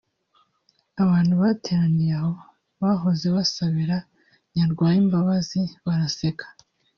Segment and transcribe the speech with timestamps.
[1.03, 2.33] Abantu bateraniye aho
[2.81, 3.97] bahoze basabira
[4.53, 6.45] Nyarwaya imbabazi baraseka